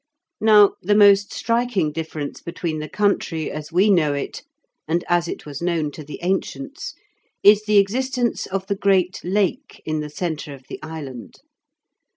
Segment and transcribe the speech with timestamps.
[0.39, 4.41] Now the most striking difference between the country as we know it
[4.87, 6.95] and as it was known to the ancients
[7.43, 11.41] is the existence of the great Lake in the centre of the island.